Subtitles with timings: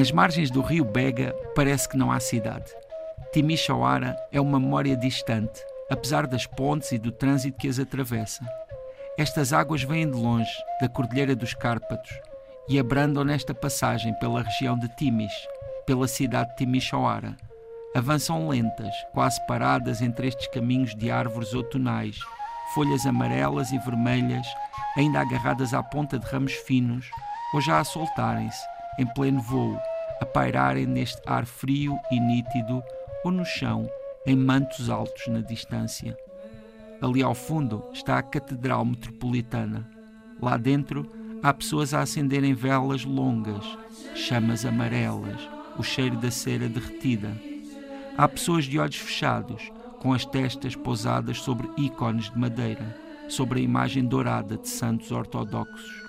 [0.00, 2.72] Nas margens do rio Bega parece que não há cidade.
[3.34, 5.60] Timisoara é uma memória distante,
[5.90, 8.42] apesar das pontes e do trânsito que as atravessa.
[9.18, 10.50] Estas águas vêm de longe,
[10.80, 12.10] da Cordilheira dos Cárpatos,
[12.66, 15.34] e abrandam nesta passagem pela região de Timis,
[15.84, 17.36] pela cidade de Timisoara.
[17.94, 22.16] Avançam lentas, quase paradas entre estes caminhos de árvores outonais,
[22.74, 24.46] folhas amarelas e vermelhas,
[24.96, 27.04] ainda agarradas à ponta de ramos finos,
[27.52, 28.64] ou já a soltarem-se,
[28.98, 29.78] em pleno voo,
[30.20, 32.82] a pairarem neste ar frio e nítido,
[33.24, 33.88] ou no chão,
[34.26, 36.16] em mantos altos na distância.
[37.00, 39.88] Ali ao fundo está a Catedral Metropolitana.
[40.40, 41.10] Lá dentro
[41.42, 43.64] há pessoas a acenderem velas longas,
[44.14, 45.40] chamas amarelas,
[45.78, 47.30] o cheiro da cera derretida.
[48.18, 52.96] Há pessoas de olhos fechados, com as testas pousadas sobre ícones de madeira,
[53.28, 56.04] sobre a imagem dourada de santos ortodoxos.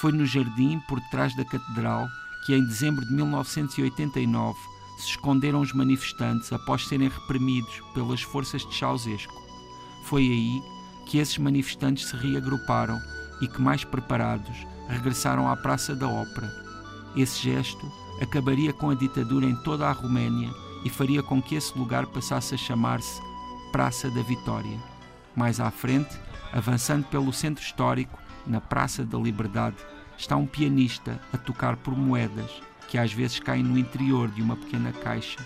[0.00, 2.08] Foi no jardim, por trás da catedral,
[2.44, 4.58] que em dezembro de 1989
[4.98, 9.34] se esconderam os manifestantes após serem reprimidos pelas forças de Ceausescu.
[10.04, 10.62] Foi aí
[11.06, 13.00] que esses manifestantes se reagruparam
[13.40, 14.56] e que, mais preparados,
[14.88, 16.52] regressaram à Praça da Ópera.
[17.16, 20.50] Esse gesto acabaria com a ditadura em toda a Roménia
[20.84, 23.20] e faria com que esse lugar passasse a chamar-se
[23.70, 24.78] Praça da Vitória.
[25.34, 26.14] Mais à frente,
[26.52, 29.76] avançando pelo centro histórico, na Praça da Liberdade,
[30.22, 32.48] está um pianista a tocar por moedas
[32.86, 35.44] que às vezes caem no interior de uma pequena caixa.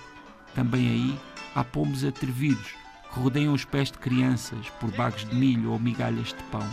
[0.55, 1.19] Também aí
[1.55, 2.75] há pombos atrevidos
[3.11, 6.69] que rodeiam os pés de crianças por bagos de milho ou migalhas de pão,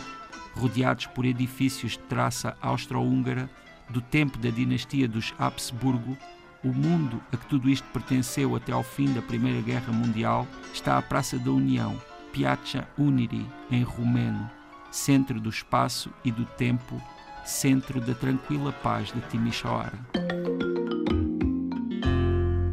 [0.52, 3.48] rodeados por edifícios de traça austro-húngara
[3.88, 6.14] do tempo da dinastia dos Habsburgo.
[6.62, 10.98] O mundo a que tudo isto pertenceu até ao fim da Primeira Guerra Mundial está
[10.98, 11.98] à Praça da União,
[12.34, 14.50] Piazza Uniri, em rumeno,
[14.90, 17.00] centro do espaço e do tempo,
[17.44, 19.98] centro da tranquila paz de Timisoara.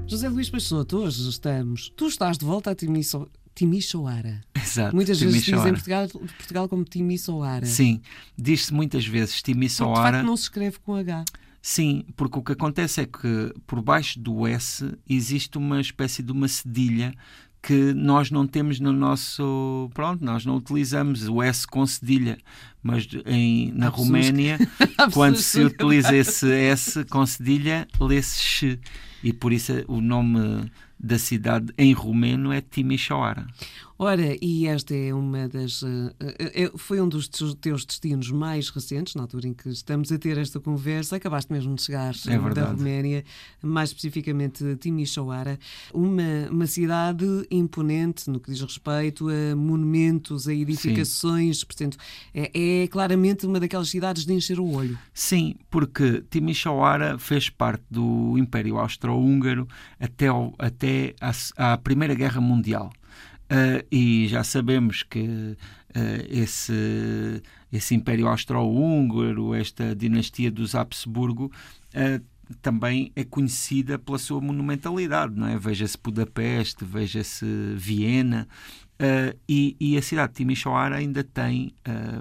[0.07, 1.91] José Luís Peixoto, hoje estamos.
[1.95, 3.29] Tu estás de volta a Timiso...
[3.53, 4.41] Timisoara.
[4.55, 4.95] Exato.
[4.95, 6.07] Muitas vezes se diz em Timisoara.
[6.07, 7.65] Portugal, Portugal como Timisoara.
[7.65, 8.01] Sim,
[8.37, 10.17] diz-se muitas vezes Porque, de Timisoara.
[10.17, 11.25] facto não se escreve com H.
[11.61, 16.31] Sim, porque o que acontece é que por baixo do S existe uma espécie de
[16.31, 17.13] uma cedilha
[17.61, 19.89] que nós não temos no nosso.
[19.93, 22.37] Pronto, nós não utilizamos o S com cedilha,
[22.81, 24.57] mas em, na pessoas Roménia,
[25.13, 28.79] quando se utiliza esse S com cedilha, lê-se X.
[29.23, 33.45] E por isso o nome da cidade em romeno é Timisoara.
[34.03, 35.83] Ora, e esta é uma das.
[35.83, 40.11] eh, eh, eh, foi um dos teus- destinos mais recentes, na altura em que estamos
[40.11, 41.17] a ter esta conversa.
[41.17, 42.71] Acabaste mesmo de chegar É da.
[42.71, 43.23] Roménia,
[43.61, 45.59] mais especificamente de Timisoara,
[45.93, 51.63] uma, uma cidade imponente no que diz respeito a monumentos, a edificações.
[51.63, 51.95] Portanto,
[52.33, 54.97] é, é claramente uma daquelas cidades de encher o olho.
[55.13, 59.67] Sim, porque Timisoara fez parte do Império Austro-Húngaro
[59.99, 62.91] até, ao- até à, à Primeira Guerra Mundial.
[63.51, 65.57] Ah, e já sabemos que
[65.93, 71.51] ah, esse, esse Império Austro-Húngaro, esta dinastia dos Habsburgo,
[71.93, 72.21] ah,
[72.61, 75.57] também é conhecida pela sua monumentalidade, não é?
[75.57, 77.45] Veja-se Budapeste, veja-se
[77.75, 78.47] Viena,
[79.47, 81.73] e, e a cidade de Timisoara ainda tem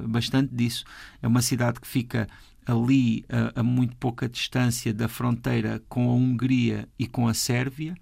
[0.06, 0.84] bastante disso.
[1.20, 2.28] É uma cidade que fica
[2.64, 3.24] ali
[3.56, 7.96] a muito pouca distância da fronteira com a Hungria e com a Sérvia,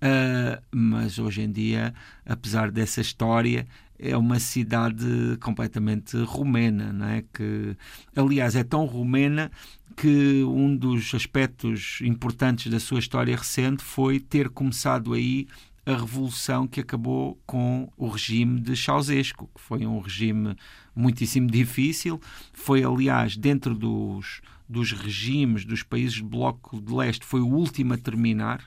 [0.00, 1.94] ah, mas hoje em dia,
[2.24, 3.66] apesar dessa história,
[3.98, 7.22] é uma cidade completamente romena, não é?
[7.34, 7.76] Que,
[8.16, 9.50] aliás, é tão romena
[9.96, 15.46] que um dos aspectos importantes da sua história recente foi ter começado aí
[15.84, 20.56] a revolução que acabou com o regime de Ceausescu, que foi um regime
[20.94, 22.20] muitíssimo difícil.
[22.52, 24.40] Foi, aliás, dentro dos,
[24.70, 28.62] dos regimes dos países do Bloco de Leste, foi o último a terminar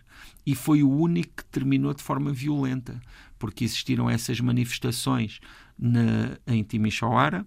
[0.46, 3.02] e foi o único que terminou de forma violenta,
[3.40, 5.40] porque existiram essas manifestações
[5.80, 7.46] na, em Timisoara,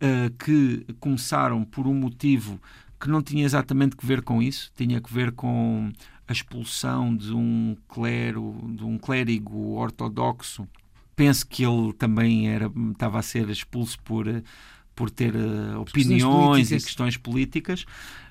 [0.00, 2.58] eh, que começaram por um motivo
[2.98, 5.92] que não tinha exatamente que ver com isso, tinha que ver com
[6.26, 10.66] a expulsão de um clero, de um clérigo ortodoxo.
[11.14, 14.42] Penso que ele também era, estava a ser expulso por, eh,
[14.98, 16.84] por ter eh, opiniões e políticas.
[16.84, 17.86] questões políticas,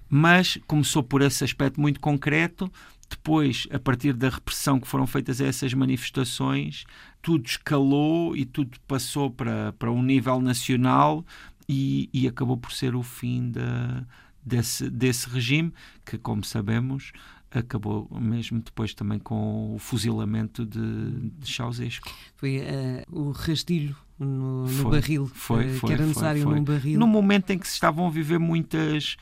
[0.09, 2.69] mas começou por esse aspecto muito concreto.
[3.09, 6.83] Depois, a partir da repressão que foram feitas a essas manifestações,
[7.21, 11.25] tudo escalou e tudo passou para, para um nível nacional
[11.69, 14.03] e, e acabou por ser o fim da,
[14.45, 15.73] desse, desse regime,
[16.05, 17.13] que, como sabemos,
[17.51, 22.09] acabou mesmo depois também com o fuzilamento de, de Ceausescu.
[22.35, 26.55] Foi eh, o rastilho no, no Foi, barril foi, eh, foi, que era necessário foi.
[26.55, 26.99] num barril.
[26.99, 29.17] No momento em que se estavam a viver muitas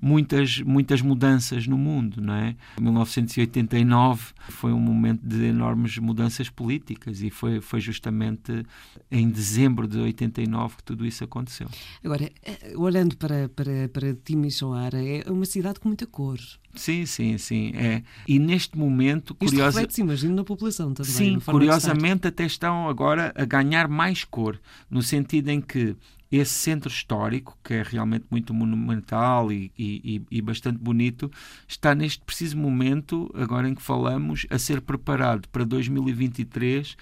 [0.00, 2.56] muitas, muitas mudanças no mundo, não é?
[2.80, 8.64] 1989 foi um momento de enormes mudanças políticas e foi, foi justamente
[9.10, 11.68] em dezembro de 89 que tudo isso aconteceu.
[12.04, 16.38] Agora, eh, olhando para, para, para Timisoara, é uma cidade com muita cor.
[16.74, 17.72] Sim, sim, sim.
[17.74, 18.02] É.
[18.26, 19.82] E neste momento, curiosa...
[19.82, 21.12] Isto imagino, na população também.
[21.12, 24.58] Sim, curiosamente até estão agora a ganhar mais cor,
[24.90, 25.94] no sentido em que
[26.32, 31.30] esse centro histórico, que é realmente muito monumental e, e, e, bastante bonito,
[31.68, 36.96] está neste preciso momento, agora em que falamos, a ser preparado para 2023,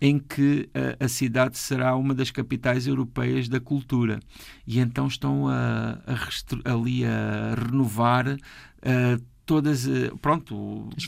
[0.00, 0.68] em que
[1.00, 4.20] a, a cidade será uma das capitais europeias da cultura.
[4.64, 8.28] E então estão a, a ali a renovar.
[8.28, 10.54] Uh, todas, eh, pronto,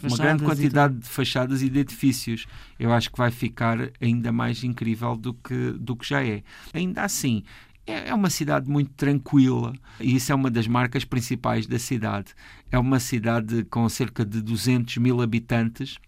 [0.03, 2.47] uma grande quantidade de fachadas e de edifícios.
[2.79, 6.45] Eu acho que vai ficar ainda mais incrível do que, do que já é.
[6.73, 7.43] Ainda assim,
[7.91, 12.35] é, é uma cidade muito tranquila e isso é uma das marcas principais da cidade.
[12.71, 15.99] É uma cidade com cerca de 200 mil habitantes.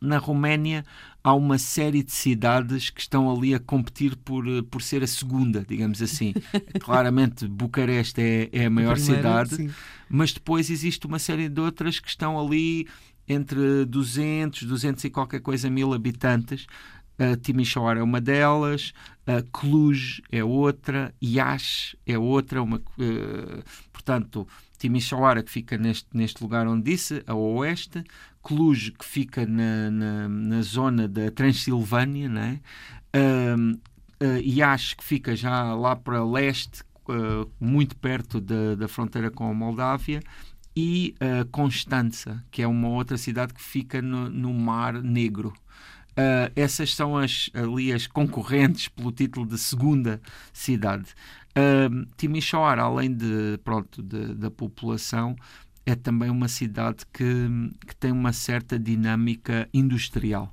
[0.00, 0.84] Na Roménia
[1.22, 5.64] há uma série de cidades que estão ali a competir por, por ser a segunda,
[5.66, 6.34] digamos assim.
[6.80, 9.70] Claramente, Bucareste é, é a maior a primeira, cidade, sim.
[10.08, 12.88] mas depois existe uma série de outras que estão ali
[13.28, 16.66] entre 200, 200 e qualquer coisa mil habitantes.
[17.22, 18.92] Uh, é uma delas,
[19.26, 24.48] uh, Cluj é outra, Iaş é outra, uma, uh, portanto,
[24.78, 28.02] Timisoara que fica neste, neste lugar onde disse, a oeste,
[28.42, 32.60] Cluj que fica na, na, na zona da Transilvânia, né?
[33.14, 33.72] uh,
[34.24, 39.54] uh, que fica já lá para leste, uh, muito perto da, da fronteira com a
[39.54, 40.22] Moldávia,
[40.74, 45.52] e uh, Constança, que é uma outra cidade que fica no, no Mar Negro.
[46.12, 50.20] Uh, essas são as, ali as concorrentes pelo título de segunda
[50.52, 51.06] cidade.
[51.56, 55.34] Uh, Timisoara, além de, pronto, de, da população,
[55.86, 57.24] é também uma cidade que,
[57.86, 60.52] que tem uma certa dinâmica industrial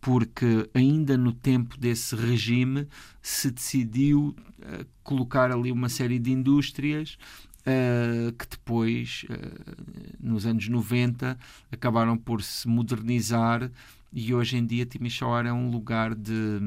[0.00, 2.86] porque ainda no tempo desse regime
[3.20, 7.18] se decidiu uh, colocar ali uma série de indústrias
[7.62, 11.38] uh, que depois, uh, nos anos 90,
[11.70, 13.70] acabaram por se modernizar
[14.12, 16.58] e hoje em dia Timisoara é um lugar de,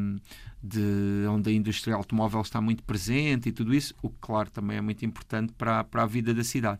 [0.62, 4.78] de onde a indústria automóvel está muito presente e tudo isso, o que claro também
[4.78, 6.80] é muito importante para, para a vida da cidade.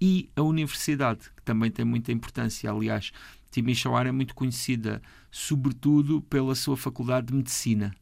[0.00, 2.70] E a universidade, que também tem muita importância.
[2.70, 3.12] Aliás,
[3.50, 7.92] Timisoara é muito conhecida, sobretudo pela sua faculdade de medicina.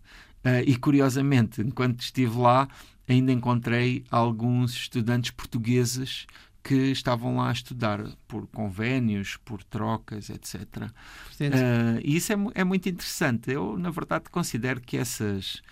[0.44, 2.68] Uh, e curiosamente, enquanto estive lá,
[3.08, 6.26] ainda encontrei alguns estudantes portugueses
[6.66, 10.62] que estavam lá a estudar por convénios, por trocas, etc.
[10.82, 13.52] Uh, e isso é, é, muito interessante.
[13.52, 15.62] Eu, na verdade, considero que essas,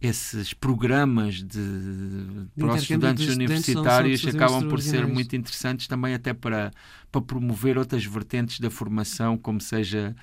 [0.00, 6.32] esses programas de, de para os estudantes universitários acabam por ser muito interessantes também até
[6.32, 6.70] para,
[7.10, 10.14] para promover outras vertentes da formação, como seja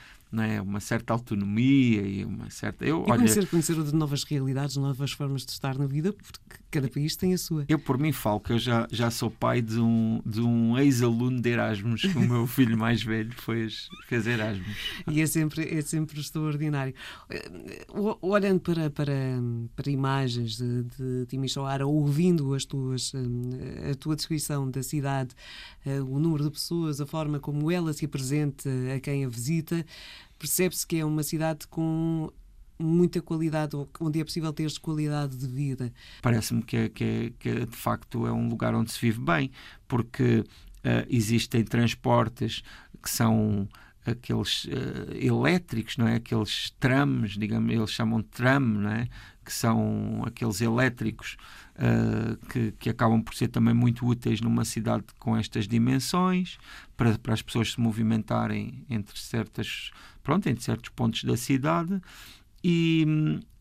[0.41, 0.61] é?
[0.61, 2.85] uma certa autonomia e uma certa.
[2.85, 6.39] Eu, e olha, conhecer, conhecer de novas realidades, novas formas de estar na vida, porque
[6.71, 7.65] cada país tem a sua.
[7.67, 11.39] Eu, por mim, falo que eu já, já sou pai de um, de um ex-aluno
[11.39, 14.75] de Erasmus, que o meu filho mais velho fez, fez Erasmus.
[15.07, 16.93] E é sempre, é sempre extraordinário.
[17.29, 17.51] Eh,
[18.21, 19.13] olhando para, para,
[19.75, 25.35] para imagens de, de Timisoara, ouvindo as tuas, eh, a tua descrição da cidade,
[25.85, 29.85] eh, o número de pessoas, a forma como ela se apresenta a quem a visita,
[30.43, 32.29] percebe-se que é uma cidade com
[32.77, 35.93] muita qualidade, onde é possível ter qualidade de vida.
[36.21, 39.21] Parece-me que, é, que, é, que é, de facto é um lugar onde se vive
[39.21, 39.49] bem,
[39.87, 42.61] porque uh, existem transportes
[43.01, 43.69] que são
[44.05, 46.15] aqueles uh, elétricos, não é?
[46.15, 49.07] Aqueles trams, digamos, eles chamam de tram, não é?
[49.43, 51.37] Que são aqueles elétricos
[51.75, 56.57] uh, que, que acabam por ser também muito úteis numa cidade com estas dimensões,
[56.95, 62.01] para, para as pessoas se movimentarem entre certas, pronto, entre certos pontos da cidade.
[62.63, 63.05] E,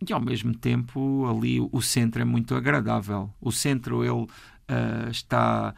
[0.09, 3.33] e ao mesmo tempo ali o centro é muito agradável.
[3.41, 5.75] O centro ele uh, está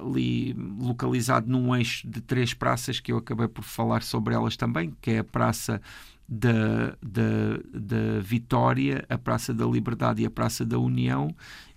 [0.00, 4.94] ali localizado num eixo de três praças que eu acabei por falar sobre elas também,
[5.00, 5.82] que é a Praça
[6.28, 11.34] da, da, da Vitória, a Praça da Liberdade e a Praça da União,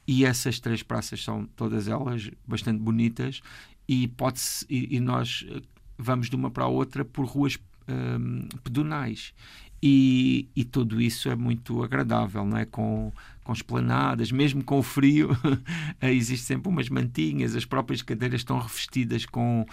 [0.07, 3.41] e essas três praças são todas elas bastante bonitas
[3.87, 4.39] e pode
[4.69, 5.45] e, e nós
[5.97, 7.57] vamos de uma para a outra por ruas
[7.89, 9.33] um, pedonais
[9.81, 12.65] e, e, tudo isso é muito agradável, não é?
[12.65, 13.13] Com,
[13.43, 15.29] com esplanadas, mesmo com o frio,
[16.01, 19.67] existe sempre umas mantinhas, as próprias cadeiras estão revestidas com,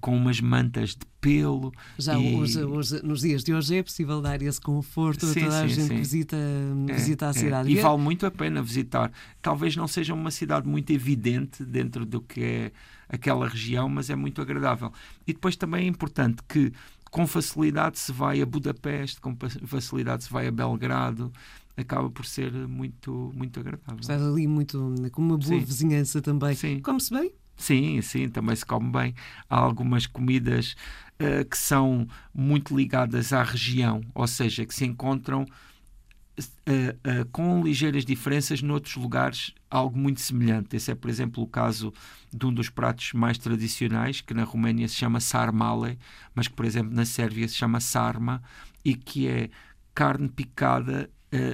[0.00, 1.72] com umas mantas de pelo.
[1.98, 2.34] Já e...
[2.34, 5.66] hoje, hoje, nos dias de hoje é possível dar esse conforto sim, a toda a
[5.66, 7.32] gente que visita, é, visita a é.
[7.32, 7.70] cidade.
[7.70, 9.12] E vale muito a pena visitar.
[9.42, 12.72] Talvez não seja uma cidade muito evidente dentro do que é
[13.08, 14.92] aquela região, mas é muito agradável.
[15.26, 16.72] E depois também é importante que
[17.10, 19.36] com facilidade se vai a Budapeste, com
[19.66, 21.32] facilidade se vai a Belgrado,
[21.76, 24.00] acaba por ser muito, muito agradável.
[24.00, 25.60] Estás ali muito com uma boa sim.
[25.60, 26.54] vizinhança também.
[26.54, 26.80] Sim.
[26.80, 27.32] Come-se bem?
[27.58, 29.14] Sim, sim, também se come bem.
[29.50, 30.76] Há algumas comidas
[31.20, 37.60] uh, que são muito ligadas à região, ou seja, que se encontram uh, uh, com
[37.62, 40.76] ligeiras diferenças noutros lugares, algo muito semelhante.
[40.76, 41.92] Esse é, por exemplo, o caso
[42.32, 45.98] de um dos pratos mais tradicionais, que na Roménia se chama sarmale,
[46.34, 48.40] mas que, por exemplo, na Sérvia se chama sarma,
[48.84, 49.50] e que é
[49.92, 51.10] carne picada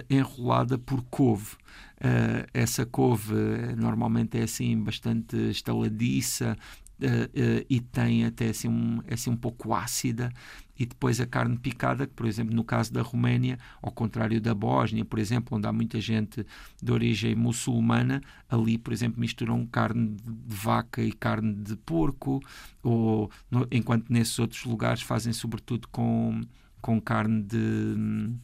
[0.09, 1.57] enrolada por couve.
[2.05, 6.57] Uh, essa couve eh, normalmente é assim bastante estaladiça
[7.01, 10.31] uh, uh, e tem até assim um, é assim um pouco ácida
[10.77, 14.53] e depois a carne picada, que por exemplo no caso da Roménia, ao contrário da
[14.53, 16.45] Bósnia, por exemplo, onde há muita gente
[16.83, 22.43] de origem muçulmana, ali por exemplo misturam carne de vaca e carne de porco,
[22.83, 26.41] ou no, enquanto nesses outros lugares fazem sobretudo com,
[26.83, 28.35] com carne de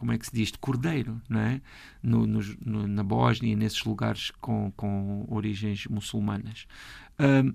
[0.00, 1.60] como é que se diz, de cordeiro, não é?
[2.02, 6.66] No, no, na Bósnia e nesses lugares com, com origens muçulmanas.
[7.18, 7.54] Uh,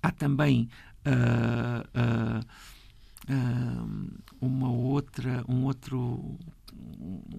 [0.00, 0.68] há também
[1.04, 2.40] uh,
[3.28, 4.00] uh,
[4.40, 6.38] uma outra, um outro,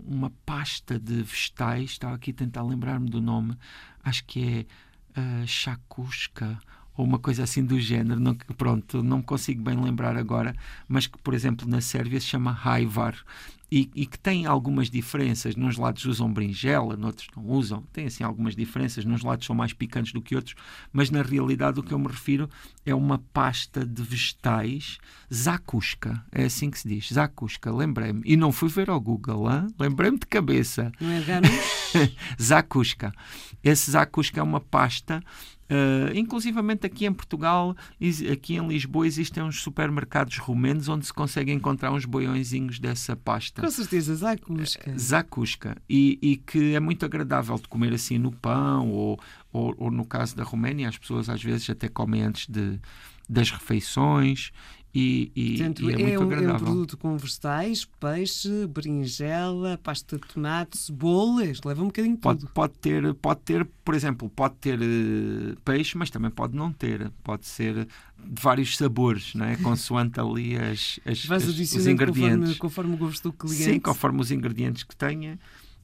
[0.05, 3.57] uma pasta de vegetais, estava aqui a tentar lembrar-me do nome,
[4.03, 4.67] acho que
[5.15, 6.59] é uh, chakusca
[6.95, 10.55] ou uma coisa assim do género, não, pronto, não me consigo bem lembrar agora,
[10.87, 13.15] mas que, por exemplo, na Sérvia se chama Haivar
[13.71, 15.55] e, e, que tem algumas diferenças.
[15.55, 17.83] Nos lados usam berinjela, noutros não usam.
[17.91, 19.03] Tem assim algumas diferenças.
[19.03, 20.55] Nos lados são mais picantes do que outros,
[20.93, 22.49] mas na realidade o que eu me refiro
[22.85, 24.97] é uma pasta de vegetais
[25.33, 26.23] zakuska.
[26.31, 27.71] É assim que se diz, zakuska.
[27.71, 28.21] Lembrei-me.
[28.23, 29.45] E não fui ver ao Google,
[29.79, 30.91] lembrei-me de cabeça.
[30.99, 31.21] Não é
[32.41, 33.13] zakuska.
[33.63, 35.23] Esse zakuska é uma pasta
[35.67, 37.75] Uh, inclusivamente aqui em Portugal,
[38.31, 43.63] aqui em Lisboa, existem uns supermercados romenos onde se consegue encontrar uns boiõezinhos dessa pasta.
[43.63, 44.91] Com certeza, zakusca.
[44.91, 45.77] Uh, zakusca.
[45.89, 49.19] E, e, que é muito agradável de comer assim no pão, ou,
[49.51, 52.79] ou, ou, no caso da Roménia, as pessoas às vezes até comem antes de,
[53.27, 54.51] das refeições
[54.95, 60.15] e, e, Portanto, e é, é, um, é, um, produto com vegetais, peixe, berinjela, pasta
[60.15, 62.51] de tomate, cebolas, leva um bocadinho de pode, tudo.
[62.53, 67.11] Pode ter, pode ter, por exemplo, pode ter uh, peixe, mas também pode não ter.
[67.25, 69.57] Pode ser de vários sabores, não é?
[69.61, 72.57] consoante ali as, as, as os ingredientes.
[72.57, 73.63] Conforme, conforme o gosto do cliente.
[73.63, 75.37] Sim, conforme os ingredientes que tenha.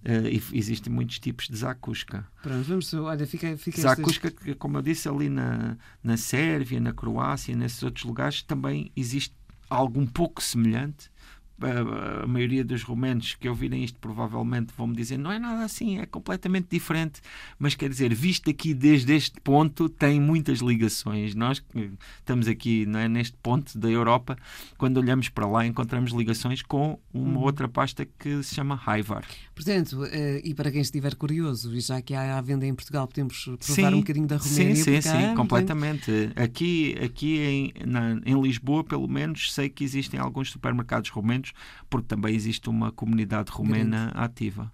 [0.04, 2.28] Uh, existem muitos tipos de zakuska.
[2.42, 4.56] Pronto, vamos, olha, fica, fica zakuska, estas...
[4.56, 9.36] como eu disse, ali na, na Sérvia, na Croácia, nesses outros lugares, também existe
[9.70, 11.12] algo um pouco semelhante,
[11.62, 16.00] a, maioria dos romanos que ouvirem isto provavelmente vão me dizer não é nada assim,
[16.00, 17.22] é completamente diferente.
[17.60, 21.36] Mas quer dizer, visto aqui desde este ponto, tem muitas ligações.
[21.36, 24.38] Nós que estamos aqui é, neste ponto da Europa,
[24.78, 27.46] quando olhamos para lá, encontramos ligações com uma uhum.
[27.46, 29.26] outra pasta que se chama Haivar.
[29.54, 30.08] Portanto, uh,
[30.44, 33.60] e para quem estiver curioso, e já que há à venda em Portugal, podemos provar
[33.60, 34.76] sim, um bocadinho da Roménia.
[34.76, 36.32] Sim, sim, sim, completamente.
[36.36, 41.10] Aqui, aqui em, na, em Lisboa, pelo menos, sei que existem alguns supermercados
[41.52, 44.18] romenos porque também existe uma comunidade romena Grande.
[44.18, 44.72] ativa.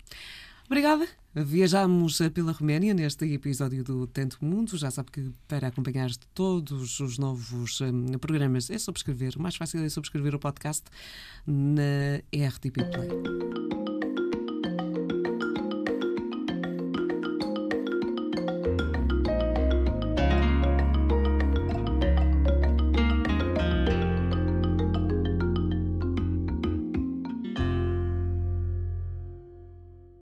[0.66, 1.08] Obrigada.
[1.34, 4.76] Viajamos pela Roménia neste episódio do Tanto Mundo.
[4.76, 9.38] Já sabe que para acompanhar todos os novos um, programas é subscrever.
[9.38, 10.84] O mais fácil é subscrever o podcast
[11.46, 13.87] na RTP Play.